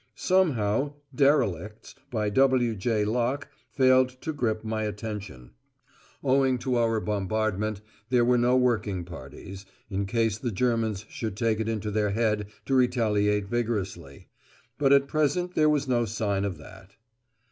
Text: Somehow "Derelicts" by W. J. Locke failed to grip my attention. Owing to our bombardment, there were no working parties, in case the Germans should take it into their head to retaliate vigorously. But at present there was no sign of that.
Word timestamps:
Somehow 0.15 0.93
"Derelicts" 1.13 1.93
by 2.09 2.31
W. 2.31 2.73
J. 2.75 3.05
Locke 3.05 3.49
failed 3.69 4.09
to 4.21 4.33
grip 4.33 4.63
my 4.63 4.81
attention. 4.81 5.51
Owing 6.23 6.57
to 6.57 6.75
our 6.75 6.99
bombardment, 6.99 7.81
there 8.09 8.25
were 8.25 8.39
no 8.39 8.57
working 8.57 9.03
parties, 9.05 9.63
in 9.91 10.07
case 10.07 10.39
the 10.39 10.49
Germans 10.51 11.05
should 11.07 11.37
take 11.37 11.59
it 11.59 11.69
into 11.69 11.91
their 11.91 12.09
head 12.09 12.47
to 12.65 12.73
retaliate 12.73 13.45
vigorously. 13.45 14.27
But 14.79 14.91
at 14.91 15.07
present 15.07 15.53
there 15.53 15.69
was 15.69 15.87
no 15.87 16.05
sign 16.05 16.45
of 16.45 16.57
that. 16.57 16.95